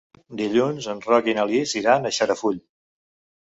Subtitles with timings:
[0.39, 2.61] Dilluns en Roc i na Lis iran a Xarafull.